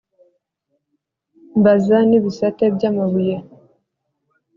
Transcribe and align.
mbaza 1.59 1.97
n’ibisate 2.09 2.63
by’amabuye 2.75 3.35